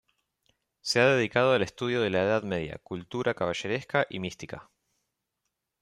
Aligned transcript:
Se 0.81 0.99
ha 0.99 1.05
dedicado 1.05 1.51
al 1.53 1.61
estudio 1.61 2.01
de 2.01 2.09
la 2.09 2.23
Edad 2.23 2.41
Media: 2.41 2.79
cultura 2.79 3.35
caballeresca 3.35 4.07
y 4.09 4.19
mística. 4.19 4.71